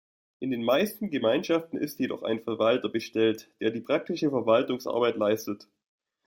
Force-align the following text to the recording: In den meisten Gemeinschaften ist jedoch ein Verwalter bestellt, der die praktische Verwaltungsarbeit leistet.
In 0.39 0.49
den 0.49 0.63
meisten 0.63 1.11
Gemeinschaften 1.11 1.77
ist 1.77 1.99
jedoch 1.99 2.23
ein 2.23 2.39
Verwalter 2.41 2.89
bestellt, 2.89 3.51
der 3.59 3.69
die 3.69 3.81
praktische 3.81 4.31
Verwaltungsarbeit 4.31 5.15
leistet. 5.15 5.67